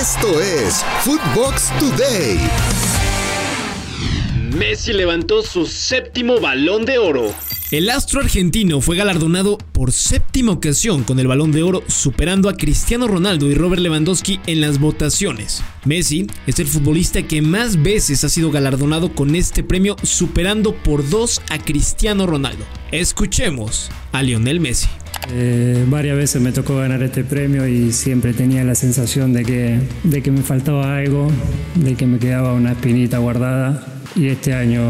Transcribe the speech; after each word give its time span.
Esto 0.00 0.40
es 0.40 0.84
Footbox 1.04 1.70
Today. 1.78 2.38
Messi 4.54 4.92
levantó 4.92 5.42
su 5.42 5.64
séptimo 5.64 6.38
balón 6.38 6.84
de 6.84 6.98
oro. 6.98 7.34
El 7.70 7.88
astro 7.88 8.20
argentino 8.20 8.82
fue 8.82 8.96
galardonado 8.96 9.56
por 9.72 9.92
séptima 9.92 10.52
ocasión 10.52 11.02
con 11.02 11.18
el 11.18 11.26
balón 11.26 11.50
de 11.50 11.62
oro, 11.62 11.82
superando 11.86 12.50
a 12.50 12.56
Cristiano 12.56 13.08
Ronaldo 13.08 13.50
y 13.50 13.54
Robert 13.54 13.80
Lewandowski 13.80 14.38
en 14.46 14.60
las 14.60 14.78
votaciones. 14.78 15.62
Messi 15.86 16.26
es 16.46 16.58
el 16.58 16.66
futbolista 16.66 17.22
que 17.22 17.40
más 17.40 17.82
veces 17.82 18.22
ha 18.22 18.28
sido 18.28 18.50
galardonado 18.50 19.14
con 19.14 19.34
este 19.34 19.64
premio, 19.64 19.96
superando 20.02 20.74
por 20.74 21.08
dos 21.08 21.40
a 21.48 21.58
Cristiano 21.58 22.26
Ronaldo. 22.26 22.64
Escuchemos 22.92 23.90
a 24.12 24.22
Lionel 24.22 24.60
Messi. 24.60 24.88
Eh, 25.32 25.84
varias 25.88 26.16
veces 26.16 26.40
me 26.40 26.52
tocó 26.52 26.76
ganar 26.76 27.02
este 27.02 27.24
premio 27.24 27.66
y 27.66 27.92
siempre 27.92 28.32
tenía 28.32 28.62
la 28.64 28.74
sensación 28.74 29.32
de 29.32 29.44
que, 29.44 29.78
de 30.04 30.22
que 30.22 30.30
me 30.30 30.42
faltaba 30.42 30.96
algo, 30.96 31.28
de 31.74 31.94
que 31.94 32.06
me 32.06 32.18
quedaba 32.18 32.52
una 32.52 32.72
espinita 32.72 33.18
guardada. 33.18 33.84
Y 34.14 34.28
este 34.28 34.54
año 34.54 34.82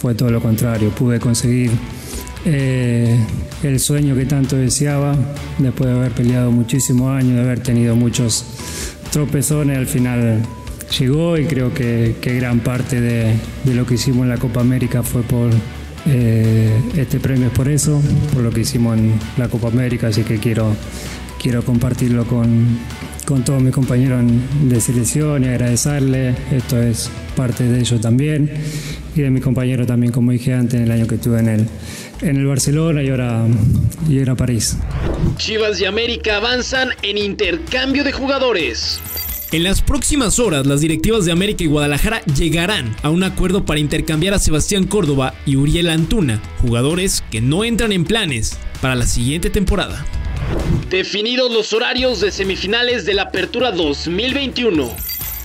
fue 0.00 0.14
todo 0.14 0.30
lo 0.30 0.40
contrario, 0.40 0.90
pude 0.90 1.18
conseguir 1.18 1.70
eh, 2.44 3.18
el 3.62 3.80
sueño 3.80 4.14
que 4.14 4.24
tanto 4.24 4.56
deseaba 4.56 5.16
después 5.58 5.90
de 5.90 5.96
haber 5.96 6.12
peleado 6.12 6.50
muchísimos 6.50 7.10
años, 7.10 7.34
de 7.34 7.40
haber 7.40 7.60
tenido 7.60 7.96
muchos 7.96 8.44
tropezones, 9.10 9.76
al 9.76 9.86
final 9.86 10.40
llegó 10.98 11.36
y 11.36 11.44
creo 11.44 11.74
que, 11.74 12.14
gran 12.22 12.60
parte 12.60 13.00
de, 13.00 13.34
de 13.64 13.74
lo 13.74 13.84
que 13.84 13.94
hicimos 13.94 14.22
en 14.22 14.30
la 14.30 14.38
Copa 14.38 14.60
América 14.60 15.02
fue 15.02 15.22
por 15.22 15.50
eh, 16.08 16.80
este 16.96 17.20
premio 17.20 17.48
es 17.48 17.52
por 17.52 17.68
eso, 17.68 18.00
por 18.32 18.42
lo 18.42 18.50
que 18.50 18.60
hicimos 18.60 18.96
en 18.96 19.14
la 19.36 19.48
Copa 19.48 19.68
América, 19.68 20.08
así 20.08 20.22
que 20.22 20.38
quiero, 20.38 20.74
quiero 21.40 21.62
compartirlo 21.64 22.26
con, 22.26 22.78
con 23.26 23.44
todos 23.44 23.62
mis 23.62 23.74
compañeros 23.74 24.24
de 24.62 24.80
selección 24.80 25.44
y 25.44 25.48
agradecerle. 25.48 26.34
Esto 26.50 26.80
es 26.80 27.10
parte 27.36 27.64
de 27.64 27.80
ellos 27.80 28.00
también 28.00 28.50
y 29.14 29.20
de 29.20 29.30
mis 29.30 29.42
compañeros 29.42 29.86
también, 29.86 30.12
como 30.12 30.32
dije 30.32 30.54
antes, 30.54 30.74
en 30.74 30.84
el 30.84 30.92
año 30.92 31.06
que 31.06 31.16
estuve 31.16 31.40
en 31.40 31.48
el, 31.48 31.66
en 32.22 32.36
el 32.36 32.46
Barcelona 32.46 33.02
y 33.02 33.10
ahora, 33.10 33.46
y 34.08 34.18
ahora 34.18 34.34
París. 34.34 34.76
Chivas 35.36 35.80
y 35.80 35.84
América 35.84 36.36
avanzan 36.36 36.88
en 37.02 37.18
intercambio 37.18 38.02
de 38.02 38.12
jugadores. 38.12 39.00
En 39.50 39.62
las 39.62 39.80
próximas 39.80 40.38
horas, 40.38 40.66
las 40.66 40.82
directivas 40.82 41.24
de 41.24 41.32
América 41.32 41.64
y 41.64 41.68
Guadalajara 41.68 42.22
llegarán 42.26 42.94
a 43.02 43.08
un 43.08 43.22
acuerdo 43.22 43.64
para 43.64 43.80
intercambiar 43.80 44.34
a 44.34 44.38
Sebastián 44.38 44.84
Córdoba 44.84 45.32
y 45.46 45.56
Uriel 45.56 45.88
Antuna, 45.88 46.42
jugadores 46.60 47.24
que 47.30 47.40
no 47.40 47.64
entran 47.64 47.92
en 47.92 48.04
planes 48.04 48.58
para 48.82 48.94
la 48.94 49.06
siguiente 49.06 49.48
temporada. 49.48 50.04
Definidos 50.90 51.50
los 51.50 51.72
horarios 51.72 52.20
de 52.20 52.30
semifinales 52.30 53.06
de 53.06 53.14
la 53.14 53.22
Apertura 53.22 53.72
2021. 53.72 54.94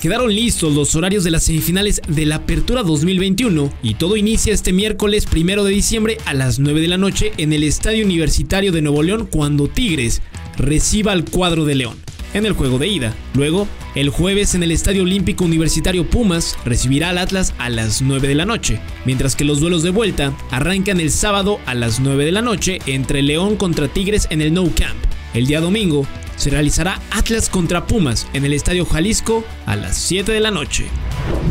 Quedaron 0.00 0.34
listos 0.34 0.74
los 0.74 0.94
horarios 0.94 1.22
de 1.22 1.32
las 1.32 1.44
semifinales 1.44 2.00
de 2.08 2.24
la 2.24 2.36
Apertura 2.36 2.82
2021 2.82 3.70
y 3.82 3.94
todo 3.94 4.16
inicia 4.16 4.54
este 4.54 4.72
miércoles 4.72 5.26
1 5.30 5.62
de 5.62 5.70
diciembre 5.70 6.16
a 6.24 6.32
las 6.32 6.58
9 6.58 6.80
de 6.80 6.88
la 6.88 6.96
noche 6.96 7.34
en 7.36 7.52
el 7.52 7.64
Estadio 7.64 8.06
Universitario 8.06 8.72
de 8.72 8.80
Nuevo 8.80 9.02
León 9.02 9.28
cuando 9.30 9.68
Tigres 9.68 10.22
reciba 10.56 11.12
al 11.12 11.26
cuadro 11.26 11.66
de 11.66 11.74
León 11.74 12.09
en 12.34 12.46
el 12.46 12.52
juego 12.52 12.78
de 12.78 12.88
ida. 12.88 13.14
Luego, 13.34 13.66
el 13.94 14.10
jueves 14.10 14.54
en 14.54 14.62
el 14.62 14.70
Estadio 14.70 15.02
Olímpico 15.02 15.44
Universitario 15.44 16.08
Pumas 16.08 16.56
recibirá 16.64 17.10
al 17.10 17.18
Atlas 17.18 17.54
a 17.58 17.68
las 17.68 18.02
9 18.02 18.28
de 18.28 18.34
la 18.34 18.44
noche, 18.44 18.80
mientras 19.04 19.36
que 19.36 19.44
los 19.44 19.60
duelos 19.60 19.82
de 19.82 19.90
vuelta 19.90 20.32
arrancan 20.50 21.00
el 21.00 21.10
sábado 21.10 21.58
a 21.66 21.74
las 21.74 22.00
9 22.00 22.24
de 22.24 22.32
la 22.32 22.42
noche 22.42 22.78
entre 22.86 23.22
León 23.22 23.56
contra 23.56 23.88
Tigres 23.88 24.26
en 24.30 24.40
el 24.42 24.52
No 24.52 24.64
Camp. 24.74 24.98
El 25.34 25.46
día 25.46 25.60
domingo 25.60 26.06
se 26.36 26.50
realizará 26.50 27.00
Atlas 27.10 27.50
contra 27.50 27.86
Pumas 27.86 28.26
en 28.32 28.44
el 28.44 28.52
Estadio 28.52 28.86
Jalisco 28.86 29.44
a 29.66 29.76
las 29.76 29.98
7 29.98 30.32
de 30.32 30.40
la 30.40 30.50
noche. 30.50 30.86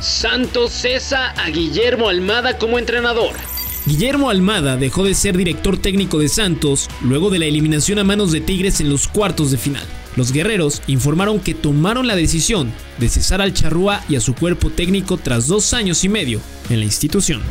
Santos 0.00 0.72
cesa 0.72 1.30
a 1.32 1.50
Guillermo 1.50 2.08
Almada 2.08 2.56
como 2.58 2.78
entrenador. 2.78 3.34
Guillermo 3.86 4.30
Almada 4.30 4.76
dejó 4.76 5.04
de 5.04 5.14
ser 5.14 5.36
director 5.36 5.76
técnico 5.76 6.18
de 6.18 6.28
Santos 6.28 6.88
luego 7.02 7.30
de 7.30 7.38
la 7.38 7.46
eliminación 7.46 7.98
a 7.98 8.04
manos 8.04 8.32
de 8.32 8.40
Tigres 8.40 8.80
en 8.80 8.88
los 8.88 9.08
cuartos 9.08 9.50
de 9.50 9.58
final. 9.58 9.86
Los 10.16 10.32
guerreros 10.32 10.82
informaron 10.86 11.40
que 11.40 11.54
tomaron 11.54 12.06
la 12.06 12.16
decisión 12.16 12.72
de 12.98 13.08
cesar 13.08 13.40
al 13.40 13.54
Charrúa 13.54 14.02
y 14.08 14.16
a 14.16 14.20
su 14.20 14.34
cuerpo 14.34 14.70
técnico 14.70 15.16
tras 15.16 15.46
dos 15.46 15.72
años 15.72 16.04
y 16.04 16.08
medio 16.08 16.40
en 16.68 16.80
la 16.80 16.84
institución. 16.84 17.42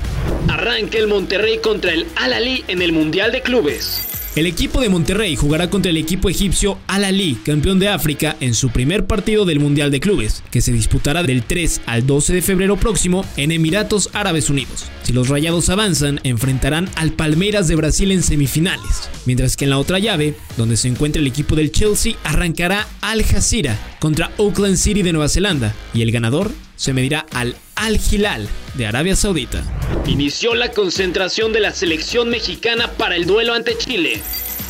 Arranca 0.48 0.98
el 0.98 1.08
Monterrey 1.08 1.60
contra 1.60 1.94
el 1.94 2.08
Al-Ali 2.16 2.66
en 2.68 2.82
el 2.82 2.92
Mundial 2.92 3.32
de 3.32 3.42
Clubes. 3.42 4.08
El 4.40 4.46
equipo 4.46 4.80
de 4.80 4.88
Monterrey 4.88 5.36
jugará 5.36 5.70
contra 5.70 5.90
el 5.92 5.98
equipo 5.98 6.30
egipcio 6.30 6.80
Al-Ali, 6.88 7.38
campeón 7.44 7.78
de 7.78 7.90
África, 7.90 8.38
en 8.40 8.54
su 8.54 8.70
primer 8.70 9.06
partido 9.06 9.44
del 9.44 9.60
Mundial 9.60 9.92
de 9.92 10.00
Clubes, 10.00 10.44
que 10.50 10.62
se 10.62 10.72
disputará 10.72 11.24
del 11.24 11.44
3 11.44 11.82
al 11.86 12.08
12 12.08 12.36
de 12.36 12.42
febrero 12.42 12.78
próximo 12.78 13.26
en 13.36 13.52
Emiratos 13.52 14.10
Árabes 14.14 14.50
Unidos. 14.50 14.86
Si 15.04 15.12
los 15.12 15.28
Rayados 15.28 15.68
avanzan, 15.68 16.22
enfrentarán 16.24 16.90
al 16.96 17.12
Palmeiras 17.12 17.68
de 17.68 17.76
Brasil 17.76 18.14
en 18.14 18.24
semifinales, 18.24 19.10
mientras 19.26 19.58
que 19.58 19.66
en 19.66 19.72
la 19.72 19.78
otra 19.78 20.00
llave, 20.00 20.36
donde 20.56 20.78
se 20.78 20.88
encuentra 20.88 21.20
el 21.20 21.28
equipo 21.28 21.58
del 21.58 21.74
Chelsea, 21.74 22.16
arrancará 22.24 22.88
Al 23.02 23.26
Jazeera 23.26 23.78
contra 24.00 24.32
Auckland 24.38 24.78
City 24.78 25.02
de 25.02 25.12
Nueva 25.12 25.28
Zelanda, 25.28 25.76
y 25.94 26.02
el 26.02 26.14
ganador 26.14 26.50
se 26.78 26.94
medirá 26.94 27.26
al 27.34 27.58
Al 27.76 28.00
Hilal 28.10 28.48
de 28.76 28.88
Arabia 28.88 29.18
Saudita. 29.18 29.66
Inició 30.10 30.56
la 30.56 30.72
concentración 30.72 31.54
de 31.54 31.60
la 31.60 31.72
selección 31.72 32.30
mexicana 32.30 32.90
para 32.94 33.16
el 33.16 33.28
duelo 33.28 33.54
ante 33.54 33.78
Chile. 33.78 34.20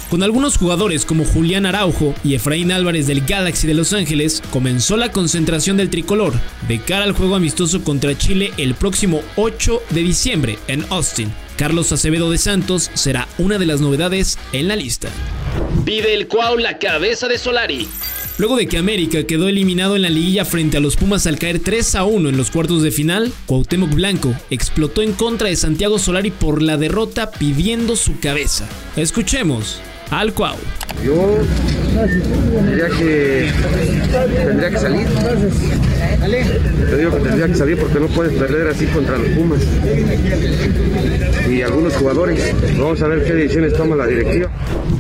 Con 0.10 0.22
algunos 0.22 0.58
jugadores 0.58 1.06
como 1.06 1.24
Julián 1.24 1.66
Araujo 1.66 2.14
y 2.26 2.36
Efraín 2.36 2.74
Álvarez 2.74 3.08
del 3.08 3.22
Galaxy 3.26 3.66
de 3.66 3.74
Los 3.74 3.94
Ángeles, 3.94 4.44
comenzó 4.52 4.98
la 4.98 5.14
concentración 5.14 5.78
del 5.78 5.90
tricolor 5.90 6.34
de 6.68 6.82
cara 6.82 7.06
al 7.06 7.14
juego 7.14 7.36
amistoso 7.36 7.86
contra 7.86 8.18
Chile 8.18 8.52
el 8.58 8.76
próximo 8.76 9.22
8 9.38 9.82
de 9.92 10.02
diciembre 10.02 10.60
en 10.68 10.86
Austin. 10.90 11.32
Carlos 11.56 11.94
Acevedo 11.94 12.30
de 12.30 12.38
Santos 12.38 12.92
será 12.94 13.26
una 13.38 13.58
de 13.58 13.66
las 13.66 13.80
novedades 13.80 14.38
en 14.52 14.68
la 14.68 14.76
lista. 14.76 15.08
Pide 15.86 16.16
el 16.16 16.28
Cuau 16.28 16.58
la 16.58 16.80
cabeza 16.80 17.30
de 17.30 17.38
Solari. 17.38 17.88
Luego 18.40 18.56
de 18.56 18.68
que 18.68 18.78
América 18.78 19.26
quedó 19.26 19.50
eliminado 19.50 19.98
en 19.98 20.02
la 20.02 20.10
liguilla 20.10 20.46
frente 20.46 20.78
a 20.78 20.80
los 20.80 20.96
Pumas 20.96 21.28
al 21.28 21.38
caer 21.38 21.60
3 21.60 21.96
a 21.96 22.06
1 22.06 22.30
en 22.30 22.38
los 22.38 22.52
cuartos 22.52 22.82
de 22.82 22.90
final, 22.90 23.34
Cuauhtémoc 23.46 23.94
Blanco 23.94 24.34
explotó 24.50 25.02
en 25.02 25.12
contra 25.12 25.50
de 25.50 25.58
Santiago 25.58 26.00
Solari 26.00 26.32
por 26.32 26.62
la 26.62 26.78
derrota 26.78 27.32
pidiendo 27.32 27.98
su 27.98 28.18
cabeza. 28.22 28.66
Escuchemos 28.96 29.82
al 30.12 30.34
Cuau. 30.34 30.58
Yo 31.04 31.38
tendría 32.56 32.88
que, 32.90 33.52
tendría 34.46 34.70
que 34.70 34.78
salir. 34.78 35.08
Te 36.90 36.98
digo 36.98 37.12
que 37.12 37.20
tendría 37.24 37.48
que 37.48 37.56
salir 37.56 37.78
porque 37.78 38.00
no 38.00 38.08
puedes 38.08 38.38
perder 38.38 38.68
así 38.68 38.86
contra 38.88 39.18
los 39.18 39.30
Pumas 39.30 39.62
y 41.50 41.62
algunos 41.62 41.94
jugadores. 41.96 42.54
Vamos 42.78 43.02
a 43.02 43.08
ver 43.08 43.24
qué 43.24 43.34
decisiones 43.34 43.74
toma 43.74 43.96
la 43.96 44.08
directiva. 44.08 44.52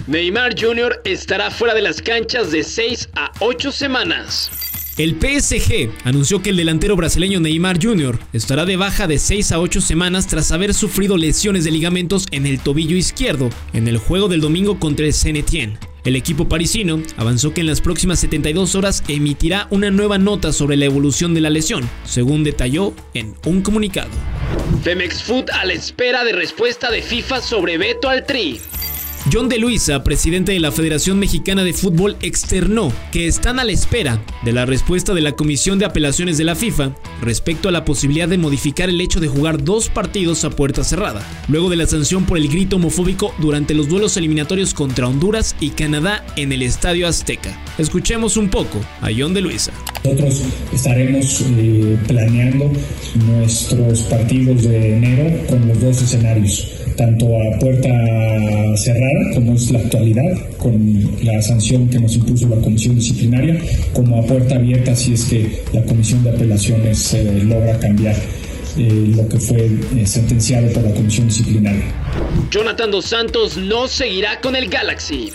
Neymar 0.08 0.56
Jr. 0.59 1.02
estará 1.03 1.52
fuera 1.52 1.74
de 1.74 1.81
las 1.81 2.02
canchas 2.02 2.52
de 2.52 2.64
6 2.64 3.09
a 3.16 3.31
8 3.40 3.72
semanas. 3.72 4.59
El 5.00 5.16
PSG 5.16 5.92
anunció 6.04 6.42
que 6.42 6.50
el 6.50 6.58
delantero 6.58 6.98
brasileño 6.98 7.40
Neymar 7.40 7.82
Jr. 7.82 8.20
estará 8.34 8.66
de 8.66 8.76
baja 8.76 9.08
de 9.08 9.18
6 9.18 9.54
a 9.54 9.62
8 9.62 9.80
semanas 9.80 10.28
tras 10.28 10.52
haber 10.52 10.74
sufrido 10.74 11.16
lesiones 11.16 11.64
de 11.64 11.72
ligamentos 11.72 12.28
en 12.32 12.46
el 12.46 12.60
tobillo 12.60 12.98
izquierdo 12.98 13.50
en 13.72 13.88
el 13.88 13.98
juego 13.98 14.28
del 14.28 14.42
domingo 14.42 14.78
contra 14.78 15.06
el 15.06 15.14
saint 15.14 15.54
El 16.04 16.16
equipo 16.18 16.50
parisino 16.50 17.02
avanzó 17.16 17.54
que 17.54 17.62
en 17.62 17.68
las 17.68 17.80
próximas 17.80 18.20
72 18.20 18.76
horas 18.76 19.02
emitirá 19.08 19.68
una 19.70 19.90
nueva 19.90 20.18
nota 20.18 20.52
sobre 20.52 20.76
la 20.76 20.84
evolución 20.84 21.34
de 21.34 21.40
la 21.40 21.50
lesión, 21.50 21.90
según 22.04 22.44
detalló 22.44 22.94
en 23.14 23.36
un 23.46 23.62
comunicado. 23.62 24.10
Femex 24.84 25.24
Food 25.24 25.50
a 25.52 25.64
la 25.64 25.74
espera 25.74 26.26
de 26.26 26.34
respuesta 26.34 26.92
de 26.92 27.02
FIFA 27.02 27.40
sobre 27.40 27.78
veto 27.78 28.10
al 28.10 28.26
Tri. 28.26 28.60
John 29.32 29.48
de 29.48 29.60
Luisa, 29.60 30.04
presidente 30.04 30.54
de 30.54 30.60
la 30.60 30.72
Federación 30.72 31.20
Mexicana 31.20 31.64
de 31.64 31.74
Fútbol, 31.74 32.18
externó 32.22 32.92
que 33.12 33.28
están 33.28 33.60
a 33.60 33.64
la 33.64 33.72
espera 33.72 34.24
de 34.44 34.54
la 34.54 34.66
respuesta 34.66 35.14
de 35.14 35.22
la 35.22 35.34
Comisión 35.34 35.78
de 35.78 35.86
Apelaciones 35.86 36.40
de 36.40 36.46
la 36.46 36.56
FIFA 36.56 36.96
respecto 37.22 37.70
a 37.70 37.72
la 37.72 37.86
posibilidad 37.86 38.28
de 38.28 38.40
modificar 38.40 38.90
el 38.90 39.00
hecho 39.02 39.20
de 39.20 39.28
jugar 39.28 39.64
dos 39.64 39.90
partidos 39.90 40.46
a 40.46 40.50
puerta 40.50 40.84
cerrada, 40.84 41.22
luego 41.48 41.70
de 41.70 41.76
la 41.76 41.86
sanción 41.86 42.26
por 42.26 42.40
el 42.40 42.48
grito 42.48 42.78
homofóbico 42.78 43.36
durante 43.38 43.76
los 43.76 43.88
duelos 43.88 44.18
eliminatorios 44.18 44.74
contra 44.74 45.08
Honduras 45.08 45.56
y 45.60 45.72
Canadá 45.72 46.25
en 46.36 46.52
el 46.52 46.64
Estadio 46.64 47.08
Azteca. 47.08 47.56
Escuchemos 47.78 48.36
un 48.36 48.50
poco 48.50 48.80
a 49.02 49.10
John 49.16 49.36
de 49.36 49.42
Luisa. 49.42 49.72
Nosotros 50.06 50.42
estaremos 50.74 51.42
eh, 51.42 51.98
planeando 52.08 52.72
nuestros 53.28 54.02
partidos 54.04 54.64
de 54.64 54.98
enero 54.98 55.46
con 55.48 55.68
los 55.68 55.80
dos 55.80 56.02
escenarios, 56.02 56.79
tanto 57.00 57.28
a 57.42 57.57
puerta 57.60 57.90
cerrada, 58.75 59.34
como 59.34 59.54
es 59.54 59.72
la 59.72 59.80
actualidad, 59.80 60.38
con 60.57 61.10
la 61.24 61.42
sanción 61.42 61.88
que 61.88 61.98
nos 61.98 62.13
impuso 62.16 62.50
la 62.50 62.57
Comisión 62.57 62.96
Disciplinaria, 62.96 63.57
como 63.94 64.19
a 64.19 64.25
puerta 64.25 64.56
abierta 64.56 64.94
si 64.94 65.13
es 65.13 65.24
que 65.24 65.63
la 65.72 65.81
Comisión 65.84 66.22
de 66.25 66.31
Apelaciones 66.31 67.13
eh, 67.13 67.42
logra 67.46 67.80
cambiar 67.80 68.18
eh, 68.78 69.13
lo 69.16 69.30
que 69.30 69.40
fue 69.40 69.69
sentenciado 70.06 70.68
por 70.74 70.84
la 70.84 70.92
Comisión 70.92 71.28
Disciplinaria. 71.28 71.86
Jonathan 72.51 72.92
Dos 72.92 73.06
Santos 73.06 73.56
no 73.56 73.88
seguirá 73.88 74.42
con 74.42 74.57
el 74.57 74.69
Galaxy. 74.69 75.31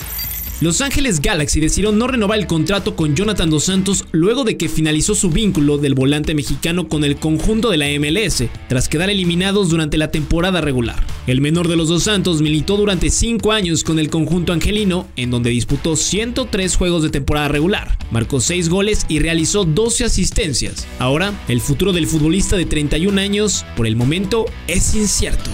Los 0.65 0.81
Ángeles 0.81 1.21
Galaxy 1.21 1.61
decidieron 1.61 1.99
no 1.99 2.07
renovar 2.07 2.39
el 2.39 2.47
contrato 2.47 2.97
con 2.97 3.15
Jonathan 3.15 3.51
Dos 3.51 3.65
Santos 3.65 4.07
luego 4.13 4.45
de 4.45 4.57
que 4.57 4.71
finalizó 4.71 5.15
su 5.15 5.29
vínculo 5.29 5.77
del 5.77 5.95
volante 5.95 6.35
mexicano 6.35 6.89
con 6.89 7.05
el 7.05 7.17
conjunto 7.17 7.69
de 7.69 7.77
la 7.77 7.89
MLS, 8.01 8.45
tras 8.67 8.89
quedar 8.89 9.11
eliminados 9.11 9.69
durante 9.69 9.99
la 9.99 10.11
temporada 10.11 10.63
regular. 10.63 11.05
El 11.27 11.43
menor 11.43 11.69
de 11.69 11.77
los 11.77 11.89
Dos 11.89 12.05
Santos 12.05 12.41
militó 12.41 12.79
durante 12.79 13.11
5 13.11 13.53
años 13.53 13.85
con 13.85 13.99
el 13.99 14.09
conjunto 14.09 14.55
angelino, 14.55 15.07
en 15.17 15.31
donde 15.31 15.51
disputó 15.51 15.97
103 15.97 16.77
juegos 16.77 17.03
de 17.03 17.11
temporada 17.11 17.49
regular, 17.49 17.99
marcó 18.11 18.41
6 18.41 18.71
goles 18.71 19.05
y 19.07 19.19
realizó 19.19 19.67
12 19.67 20.05
asistencias. 20.05 20.87
Ahora, 20.99 21.35
el 21.49 21.61
futuro 21.61 21.93
del 21.93 22.07
futbolista 22.07 22.57
de 22.57 22.65
31 22.65 23.21
años, 23.21 23.67
por 23.77 23.87
el 23.87 23.97
momento, 23.97 24.47
es 24.67 24.95
incierto. 24.95 25.51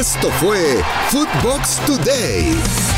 Esto 0.00 0.30
fue 0.40 0.82
Footbox 1.10 1.84
Today. 1.84 2.95